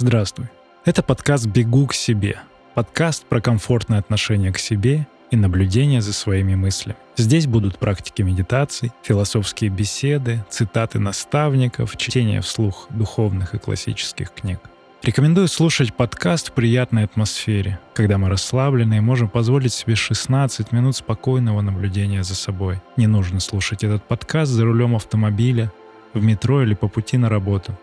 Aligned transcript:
Здравствуй. 0.00 0.46
Это 0.86 1.02
подкаст 1.02 1.44
«Бегу 1.44 1.86
к 1.86 1.92
себе». 1.92 2.40
Подкаст 2.72 3.26
про 3.26 3.42
комфортное 3.42 3.98
отношение 3.98 4.50
к 4.50 4.58
себе 4.58 5.06
и 5.30 5.36
наблюдение 5.36 6.00
за 6.00 6.14
своими 6.14 6.54
мыслями. 6.54 6.96
Здесь 7.18 7.46
будут 7.46 7.78
практики 7.78 8.22
медитаций, 8.22 8.92
философские 9.02 9.68
беседы, 9.68 10.42
цитаты 10.48 10.98
наставников, 10.98 11.98
чтение 11.98 12.40
вслух 12.40 12.86
духовных 12.88 13.54
и 13.54 13.58
классических 13.58 14.32
книг. 14.32 14.60
Рекомендую 15.02 15.48
слушать 15.48 15.92
подкаст 15.92 16.48
в 16.48 16.52
приятной 16.52 17.04
атмосфере, 17.04 17.78
когда 17.92 18.16
мы 18.16 18.30
расслаблены 18.30 18.96
и 18.96 19.00
можем 19.00 19.28
позволить 19.28 19.74
себе 19.74 19.96
16 19.96 20.72
минут 20.72 20.96
спокойного 20.96 21.60
наблюдения 21.60 22.24
за 22.24 22.36
собой. 22.36 22.80
Не 22.96 23.06
нужно 23.06 23.38
слушать 23.38 23.84
этот 23.84 24.02
подкаст 24.04 24.50
за 24.50 24.64
рулем 24.64 24.96
автомобиля, 24.96 25.70
в 26.14 26.24
метро 26.24 26.62
или 26.62 26.72
по 26.72 26.88
пути 26.88 27.18
на 27.18 27.28
работу. 27.28 27.78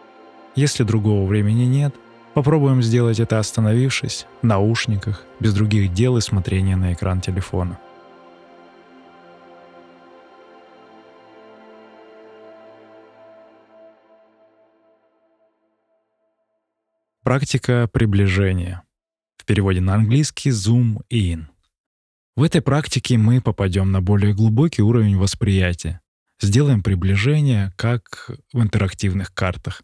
Если 0.55 0.83
другого 0.83 1.27
времени 1.27 1.65
нет, 1.65 1.93
попробуем 2.37 2.83
сделать 2.83 3.19
это 3.19 3.39
остановившись, 3.39 4.27
в 4.43 4.45
наушниках, 4.45 5.25
без 5.39 5.55
других 5.55 5.91
дел 5.91 6.17
и 6.17 6.21
смотрения 6.21 6.75
на 6.75 6.93
экран 6.93 7.19
телефона. 7.19 7.79
Практика 17.23 17.89
приближения. 17.91 18.83
В 19.37 19.45
переводе 19.45 19.81
на 19.81 19.95
английский 19.95 20.51
zoom 20.51 20.97
in. 21.11 21.45
В 22.35 22.43
этой 22.43 22.61
практике 22.61 23.17
мы 23.17 23.41
попадем 23.41 23.91
на 23.91 23.99
более 23.99 24.35
глубокий 24.35 24.83
уровень 24.83 25.17
восприятия. 25.17 26.01
Сделаем 26.39 26.83
приближение, 26.83 27.73
как 27.77 28.29
в 28.53 28.61
интерактивных 28.61 29.33
картах. 29.33 29.81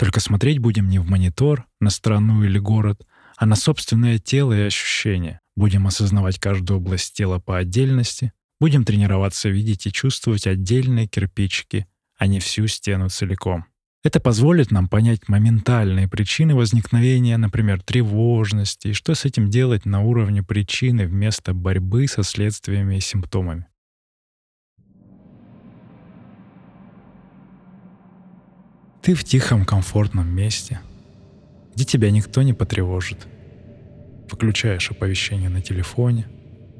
Только 0.00 0.20
смотреть 0.20 0.60
будем 0.60 0.88
не 0.88 0.98
в 0.98 1.04
монитор, 1.04 1.66
на 1.78 1.90
страну 1.90 2.42
или 2.42 2.58
город, 2.58 3.06
а 3.36 3.44
на 3.44 3.54
собственное 3.54 4.18
тело 4.18 4.54
и 4.54 4.62
ощущения. 4.62 5.40
Будем 5.56 5.86
осознавать 5.86 6.38
каждую 6.38 6.80
область 6.80 7.12
тела 7.12 7.38
по 7.38 7.58
отдельности, 7.58 8.32
будем 8.58 8.86
тренироваться 8.86 9.50
видеть 9.50 9.86
и 9.86 9.92
чувствовать 9.92 10.46
отдельные 10.46 11.06
кирпичики, 11.06 11.86
а 12.16 12.26
не 12.28 12.40
всю 12.40 12.66
стену 12.66 13.10
целиком. 13.10 13.66
Это 14.02 14.20
позволит 14.20 14.70
нам 14.70 14.88
понять 14.88 15.28
моментальные 15.28 16.08
причины 16.08 16.54
возникновения, 16.54 17.36
например, 17.36 17.82
тревожности, 17.82 18.88
и 18.88 18.92
что 18.94 19.14
с 19.14 19.26
этим 19.26 19.50
делать 19.50 19.84
на 19.84 20.00
уровне 20.00 20.42
причины 20.42 21.06
вместо 21.06 21.52
борьбы 21.52 22.06
со 22.08 22.22
следствиями 22.22 22.96
и 22.96 23.00
симптомами. 23.00 23.66
Ты 29.02 29.14
в 29.14 29.24
тихом, 29.24 29.64
комфортном 29.64 30.28
месте, 30.28 30.80
где 31.74 31.84
тебя 31.84 32.10
никто 32.10 32.42
не 32.42 32.52
потревожит. 32.52 33.26
Выключаешь 34.30 34.90
оповещение 34.90 35.48
на 35.48 35.62
телефоне, 35.62 36.26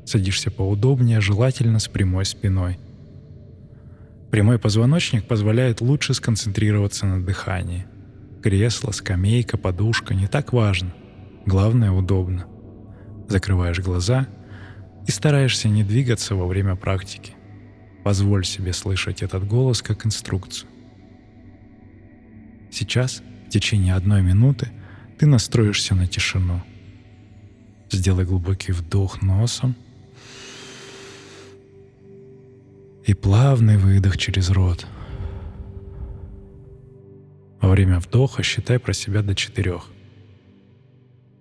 садишься 0.05 0.51
поудобнее, 0.51 1.21
желательно 1.21 1.79
с 1.79 1.89
прямой 1.89 2.25
спиной— 2.25 2.79
Прямой 4.31 4.61
позвоночник 4.61 5.25
позволяет 5.27 5.81
лучше 5.81 6.15
сконцентрироваться 6.15 7.05
на 7.05 7.25
дыхании. 7.25 7.87
Кресло, 8.43 8.93
скамейка, 8.93 9.59
подушка 9.59 10.15
не 10.15 10.29
так 10.29 10.53
важно. 10.53 10.95
Главное 11.47 11.91
удобно. 11.91 12.47
Закрываешь 13.29 13.81
глаза 13.81 14.29
и 15.09 15.11
стараешься 15.11 15.69
не 15.69 15.83
двигаться 15.83 16.37
во 16.37 16.47
время 16.47 16.77
практики. 16.77 17.33
Позволь 18.05 18.45
себе 18.45 18.73
слышать 18.73 19.23
этот 19.23 19.47
голос 19.47 19.83
как 19.83 20.07
инструкцию. 20.07 20.71
Сейчас, 22.71 23.23
в 23.47 23.51
течение 23.51 23.95
одной 23.95 24.23
минуты, 24.23 24.69
ты 25.19 25.27
настроишься 25.27 25.95
на 25.95 26.07
тишину. 26.07 26.63
Сделай 27.91 28.25
глубокий 28.25 28.73
вдох 28.73 29.23
носом– 29.23 29.75
и 33.11 33.15
плавный 33.15 33.77
выдох 33.77 34.17
через 34.17 34.51
рот. 34.51 34.87
Во 37.61 37.69
время 37.69 37.99
вдоха 37.99 38.45
считай 38.45 38.79
про 38.79 38.93
себя 38.93 39.23
до 39.23 39.35
четырех. 39.35 39.89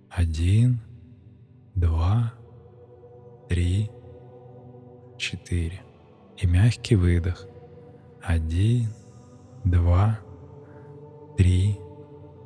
Один, 0.09 0.79
два, 1.75 2.34
три, 3.50 3.91
четыре. 5.19 5.81
И 6.38 6.47
мягкий 6.47 6.95
выдох. 6.95 7.45
Один, 8.23 8.88
два, 9.63 10.19
три, 10.19 10.28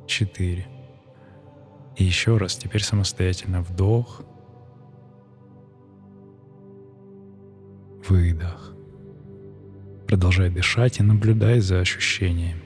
четыре. 0.06 0.66
И 1.96 2.04
еще 2.04 2.36
раз, 2.36 2.56
теперь 2.56 2.82
самостоятельно 2.82 3.62
вдох, 3.62 4.22
выдох. 8.08 8.74
Продолжай 10.06 10.50
дышать 10.50 11.00
и 11.00 11.02
наблюдай 11.02 11.60
за 11.60 11.80
ощущениями. 11.80 12.63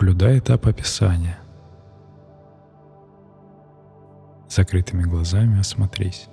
Наблюдай 0.00 0.38
этап 0.38 0.66
описания. 0.66 1.38
Закрытыми 4.48 5.02
глазами 5.02 5.60
осмотрись. 5.60 6.26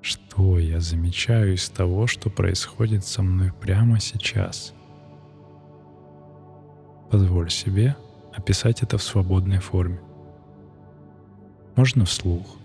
Что 0.00 0.58
я 0.58 0.80
замечаю 0.80 1.52
из 1.52 1.68
того, 1.68 2.06
что 2.06 2.30
происходит 2.30 3.04
со 3.04 3.22
мной 3.22 3.52
прямо 3.52 4.00
сейчас? 4.00 4.72
Позволь 7.10 7.50
себе 7.50 7.94
описать 8.34 8.82
это 8.82 8.96
в 8.96 9.02
свободной 9.02 9.58
форме. 9.58 10.00
Можно 11.76 12.06
вслух, 12.06 12.56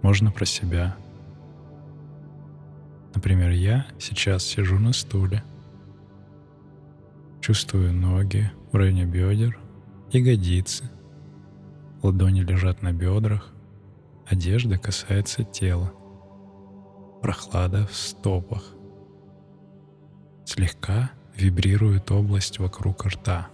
можно 0.00 0.32
про 0.32 0.46
себя. 0.46 0.96
Например, 3.14 3.50
я 3.50 3.84
сейчас 3.98 4.42
сижу 4.42 4.78
на 4.78 4.94
стуле— 4.94 5.44
Чувствую 7.46 7.92
ноги 7.92 8.50
в 8.72 8.74
районе 8.74 9.04
бедер, 9.04 9.56
ягодицы. 10.10 10.90
Ладони 12.02 12.40
лежат 12.40 12.82
на 12.82 12.92
бедрах, 12.92 13.52
одежда 14.26 14.78
касается 14.78 15.44
тела. 15.44 15.92
Прохлада 17.22 17.86
в 17.86 17.94
стопах. 17.94 18.74
Слегка 20.44 21.12
вибрирует 21.36 22.10
область 22.10 22.58
вокруг 22.58 23.06
рта. 23.06 23.46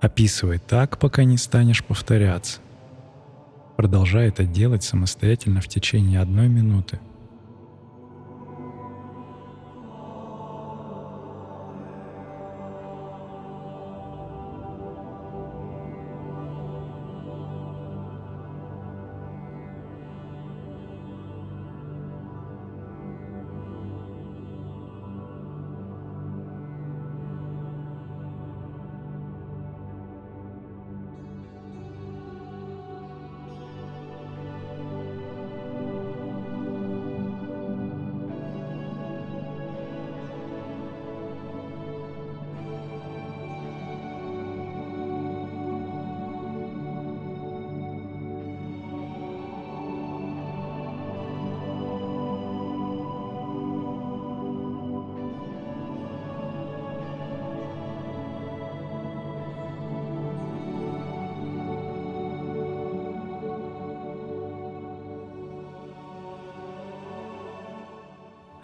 Описывай 0.00 0.60
так, 0.60 0.98
пока 0.98 1.24
не 1.24 1.36
станешь 1.36 1.84
повторяться. 1.84 2.60
Продолжай 3.76 4.28
это 4.28 4.44
делать 4.44 4.82
самостоятельно 4.82 5.60
в 5.60 5.68
течение 5.68 6.22
одной 6.22 6.48
минуты– 6.48 7.00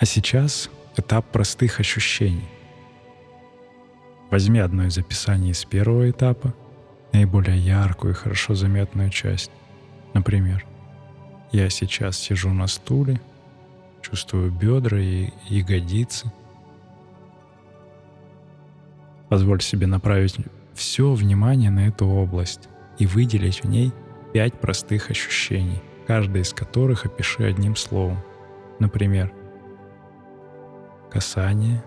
А 0.05 0.07
сейчас 0.07 0.69
этап 0.99 1.25
простых 1.33 1.81
ощущений. 1.81 2.47
Возьми 4.31 4.59
одно 4.59 4.85
из 4.85 4.99
описаний 4.99 5.53
из 5.53 5.65
первого 5.65 6.11
этапа, 6.11 6.53
наиболее 7.15 7.57
яркую 7.57 8.13
и 8.13 8.15
хорошо 8.15 8.55
заметную 8.55 9.09
часть. 9.09 9.51
Например, 10.13 10.63
я 11.53 11.71
сейчас 11.71 12.19
сижу 12.19 12.51
на 12.51 12.67
стуле, 12.67 13.19
чувствую 14.03 14.53
бедра 14.53 14.99
и 14.99 15.31
ягодицы. 15.49 16.31
Позволь 19.31 19.63
себе 19.63 19.87
направить 19.87 20.37
все 20.75 21.15
внимание 21.15 21.71
на 21.71 21.89
эту 21.89 22.07
область 22.07 22.69
и 22.99 23.07
выделить 23.07 23.63
в 23.65 23.69
ней 23.69 23.91
пять 24.35 24.53
простых 24.53 25.11
ощущений, 25.11 25.81
каждое 26.07 26.43
из 26.43 26.53
которых 26.53 27.07
опиши 27.07 27.45
одним 27.45 27.75
словом. 27.75 28.19
Например, 28.79 29.33
касание, 31.15 31.81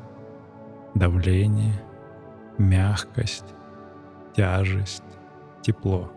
давление, 0.96 1.74
мягкость, 2.58 3.44
тяжесть, 4.34 5.04
тепло. 5.62 6.10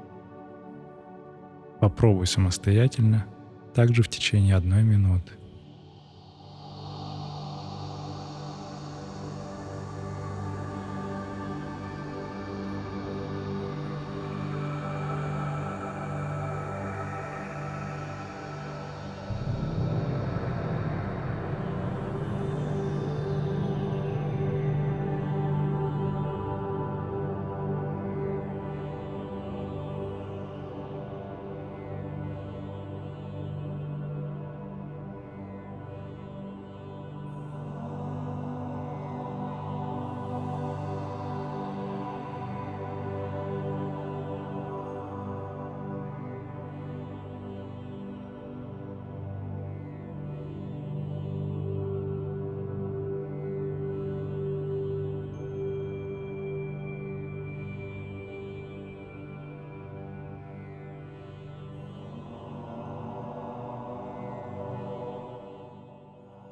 Попробуй 1.80 2.28
самостоятельно, 2.28 3.26
также 3.74 4.04
в 4.04 4.08
течение 4.08 4.54
одной 4.54 4.84
минуты. 4.84 5.32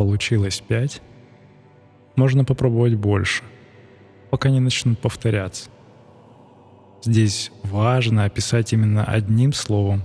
Получилось 0.08 0.62
5. 0.66 1.02
Можно 2.16 2.42
попробовать 2.42 2.94
больше, 2.94 3.42
пока 4.30 4.48
не 4.48 4.58
начнут 4.58 4.98
повторяться. 4.98 5.68
Здесь 7.04 7.52
важно 7.62 8.24
описать 8.24 8.72
именно 8.72 9.04
одним 9.04 9.52
словом. 9.52 10.04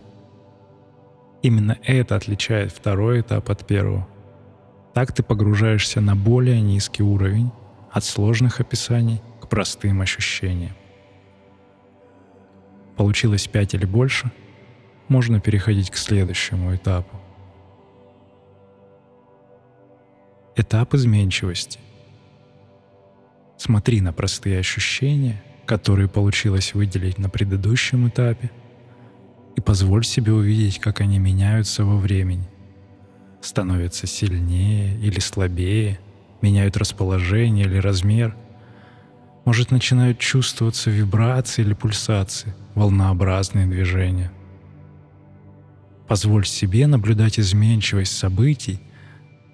Именно 1.42 1.78
это 1.84 2.18
отличает 2.18 2.74
второй 2.74 3.22
этап 3.22 3.50
от 3.50 3.66
первого. 3.66 4.06
Так 4.94 5.14
ты 5.14 5.24
погружаешься 5.24 6.02
на 6.02 6.18
более 6.18 6.60
низкий 6.60 7.02
уровень 7.02 7.54
от 7.90 8.04
сложных 8.04 8.60
описаний 8.60 9.22
к 9.40 9.48
простым 9.48 10.02
ощущениям. 10.02 10.74
Получилось 12.98 13.48
5 13.48 13.76
или 13.76 13.86
больше, 13.86 14.34
можно 15.08 15.40
переходить 15.40 15.92
к 15.92 15.96
следующему 15.96 16.76
этапу. 16.76 17.23
Этап 20.56 20.94
изменчивости. 20.94 21.80
Смотри 23.58 24.02
на 24.02 24.14
простые 24.14 24.60
ощущения, 24.60 25.42
которые 25.66 26.08
получилось 26.08 26.74
выделить 26.74 27.18
на 27.18 27.30
предыдущем 27.30 28.08
этапе, 28.08 28.52
и 29.56 29.62
позволь 29.62 30.04
себе 30.04 30.34
увидеть, 30.34 30.80
как 30.80 31.02
они 31.02 31.20
меняются 31.20 31.86
во 31.86 31.98
времени. 31.98 32.48
Становятся 33.42 34.08
сильнее 34.08 34.98
или 35.00 35.20
слабее, 35.20 36.00
меняют 36.42 36.76
расположение 36.76 37.66
или 37.66 37.78
размер. 37.78 38.36
Может, 39.46 39.72
начинают 39.72 40.18
чувствоваться 40.20 40.90
вибрации 40.90 41.62
или 41.62 41.74
пульсации, 41.74 42.56
волнообразные 42.74 43.68
движения. 43.68 44.32
Позволь 46.08 46.46
себе 46.46 46.88
наблюдать 46.88 47.40
изменчивость 47.40 48.18
событий— 48.18 48.82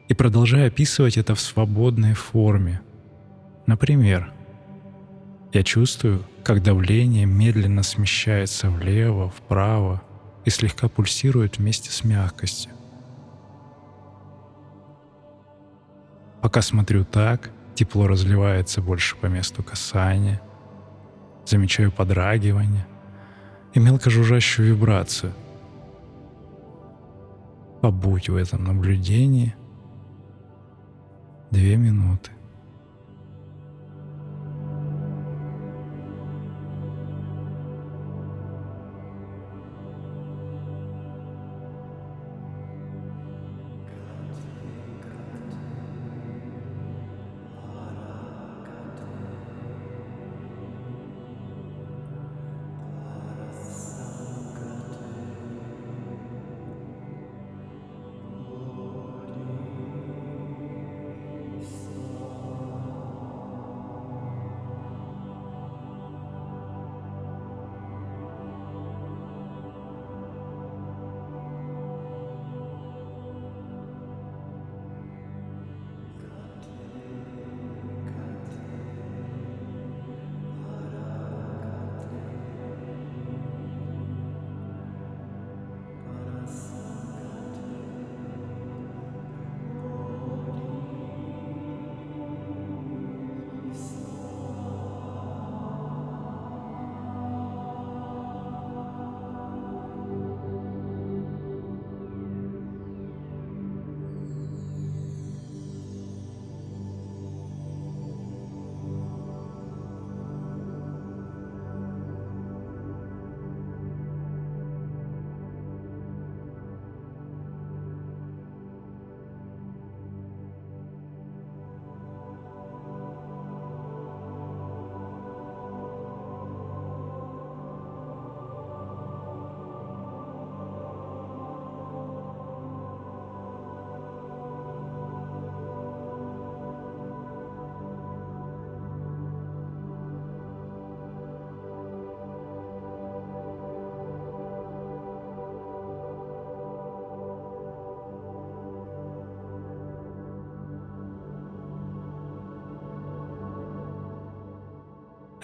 и 0.09 0.15
продолжаю 0.15 0.67
описывать 0.67 1.17
это 1.17 1.35
в 1.35 1.39
свободной 1.39 2.15
форме. 2.15 2.81
Например, 3.67 4.33
я 5.53 5.63
чувствую, 5.63 6.23
как 6.43 6.63
давление 6.63 7.27
медленно 7.27 7.83
смещается 7.83 8.71
влево, 8.71 9.29
вправо 9.29 10.01
и 10.45 10.49
слегка 10.49 10.89
пульсирует 10.89 11.59
вместе 11.59 11.91
с 11.91 12.03
мягкостью. 12.03 12.71
Пока 16.41 16.63
смотрю 16.63 17.05
так, 17.05 17.51
тепло 17.75 18.07
разливается 18.07 18.81
больше 18.81 19.15
по 19.15 19.27
месту 19.27 19.61
касания, 19.61 20.41
замечаю 21.45 21.91
подрагивание 21.91 22.87
и 23.75 23.79
мелко 23.79 24.09
жужжащую 24.09 24.69
вибрацию. 24.69 25.33
Побудь 27.81 28.29
в 28.29 28.35
этом 28.35 28.63
наблюдении 28.63 29.55
две 31.51 31.75
минуты. 31.75 32.31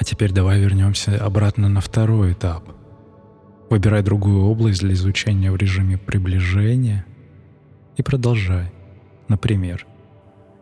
Теперь 0.06 0.32
давай 0.32 0.60
вернемся 0.60 1.18
обратно 1.18 1.68
на 1.68 1.82
второй 1.82 2.34
этап. 2.34 2.64
Выбирай 3.70 4.04
другую 4.04 4.46
область 4.46 4.82
для 4.82 4.94
изучения 4.94 5.52
в 5.52 5.56
режиме 5.56 5.98
приближения 5.98 7.06
и 7.98 8.04
продолжай. 8.04 8.72
Например, 9.28 9.86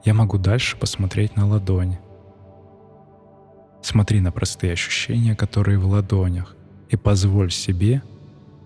я 0.06 0.14
могу 0.14 0.38
дальше 0.38 0.78
посмотреть 0.78 1.36
на 1.36 1.46
ладони. 1.46 2.00
Смотри 3.82 4.22
на 4.22 4.32
простые 4.32 4.74
ощущения, 4.74 5.36
которые 5.36 5.78
в 5.78 5.86
ладонях, 5.88 6.56
и 6.90 6.96
позволь 6.96 7.52
себе 7.52 8.02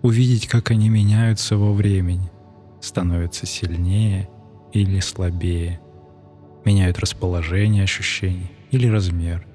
увидеть, 0.02 0.46
как 0.46 0.70
они 0.70 0.88
меняются 0.88 1.56
во 1.56 1.72
времени, 1.72 2.30
становятся 2.80 3.46
сильнее 3.46 4.28
или 4.72 5.00
слабее, 5.00 5.80
меняют 6.64 7.00
расположение 7.00 7.82
ощущений 7.82 8.52
или 8.70 8.86
размер. 8.86 9.47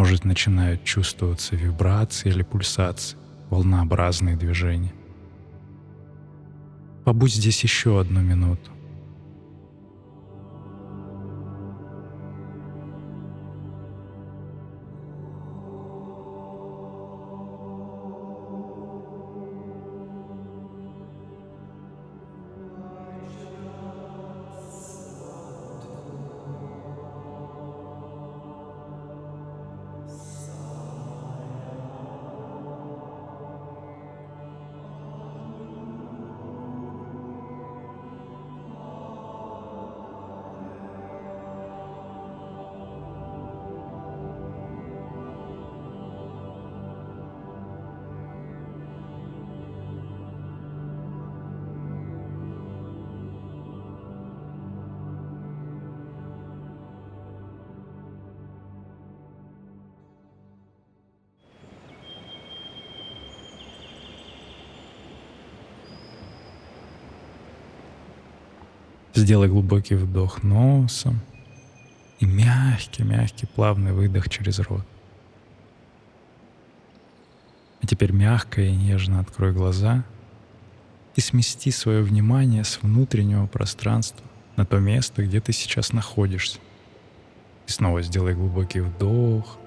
Может, 0.00 0.24
начинают 0.24 0.82
чувствоваться 0.82 1.56
вибрации 1.56 2.30
или 2.30 2.42
пульсации, 2.42 3.18
волнообразные 3.50 4.34
движения. 4.34 4.94
Побудь 7.04 7.34
здесь 7.34 7.62
еще 7.62 8.00
одну 8.00 8.22
минуту. 8.22 8.70
Сделай 69.20 69.48
глубокий 69.48 69.96
вдох 69.96 70.42
носом 70.42 71.20
и 72.20 72.24
мягкий-мягкий 72.24 73.44
плавный 73.44 73.92
выдох 73.92 74.30
через 74.30 74.60
рот. 74.60 74.86
А 77.82 77.86
теперь 77.86 78.12
мягко 78.12 78.62
и 78.62 78.74
нежно 78.74 79.20
открой 79.20 79.52
глаза 79.52 80.04
и 81.16 81.20
смести 81.20 81.70
свое 81.70 82.02
внимание 82.02 82.64
с 82.64 82.80
внутреннего 82.80 83.46
пространства 83.46 84.24
на 84.56 84.64
то 84.64 84.78
место, 84.78 85.22
где 85.22 85.38
ты 85.42 85.52
сейчас 85.52 85.92
находишься. 85.92 86.58
И 87.66 87.70
снова 87.70 88.00
сделай 88.00 88.32
глубокий 88.32 88.80
вдох. 88.80 89.58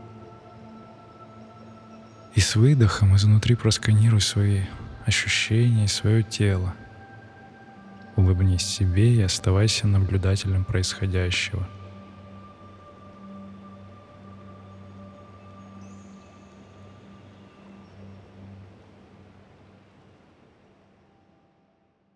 И 2.34 2.40
с 2.40 2.56
выдохом 2.56 3.16
изнутри 3.16 3.54
просканируй 3.54 4.22
свои 4.22 4.62
ощущения 5.06 5.86
и 5.86 5.90
свое 5.90 6.24
тело. 6.24 6.74
Улыбнись 8.16 8.66
себе 8.66 9.16
и 9.16 9.22
оставайся 9.22 9.88
наблюдателем 9.88 10.66
происходящего. 10.66 11.68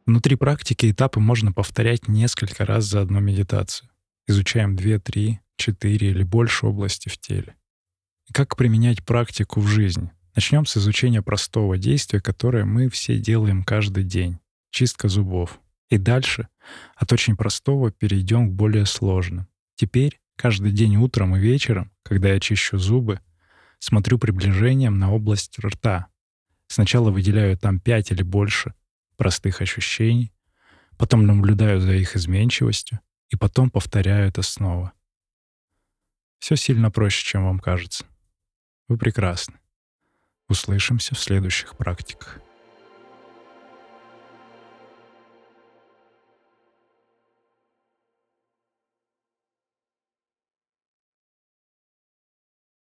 Внутри 0.06 0.36
практики 0.36 0.90
этапы 0.90 1.20
можно 1.20 1.52
повторять 1.52 2.08
несколько 2.08 2.66
раз 2.66 2.86
за 2.86 3.02
одну 3.02 3.20
медитацию. 3.20 3.90
Изучаем 4.26 4.76
2, 4.76 5.00
3, 5.00 5.40
4 5.58 6.10
или 6.12 6.24
больше 6.24 6.66
области 6.66 7.10
в 7.10 7.18
теле. 7.18 7.56
Как 8.34 8.56
применять 8.56 9.04
практику 9.06 9.60
в 9.60 9.68
жизни? 9.68 10.12
Начнем 10.36 10.66
с 10.66 10.78
изучения 10.78 11.22
простого 11.22 11.78
действия, 11.78 12.22
которое 12.22 12.64
мы 12.64 12.90
все 12.90 13.18
делаем 13.18 13.64
каждый 13.64 14.04
день. 14.04 14.38
Чистка 14.70 15.08
зубов. 15.08 15.60
И 15.90 15.98
дальше 15.98 16.48
от 16.96 17.12
очень 17.14 17.38
простого 17.38 17.92
перейдем 17.92 18.50
к 18.50 18.54
более 18.54 18.86
сложным. 18.86 19.48
Теперь 19.76 20.20
каждый 20.36 20.72
день 20.72 20.98
утром 20.98 21.36
и 21.36 21.40
вечером, 21.40 21.92
когда 22.04 22.34
я 22.34 22.40
чищу 22.40 22.78
зубы, 22.78 23.22
смотрю 23.80 24.20
приближением 24.20 24.98
на 25.00 25.14
область 25.14 25.58
рта. 25.60 26.08
Сначала 26.68 27.12
выделяю 27.12 27.58
там 27.58 27.80
пять 27.80 28.12
или 28.12 28.24
больше 28.24 28.74
простых 29.16 29.62
ощущений, 29.62 30.34
потом 30.98 31.26
наблюдаю 31.26 31.80
за 31.80 31.94
их 31.94 32.16
изменчивостью 32.16 33.00
и 33.30 33.36
потом 33.36 33.70
повторяю 33.70 34.28
это 34.28 34.42
снова. 34.42 34.94
Все 36.40 36.56
сильно 36.56 36.92
проще, 36.92 37.26
чем 37.26 37.46
вам 37.46 37.60
кажется. 37.60 38.06
Вы 38.88 38.98
прекрасны. 38.98 39.56
Услышимся 40.50 41.16
в 41.16 41.20
следующих 41.20 41.76
практиках. 41.78 42.40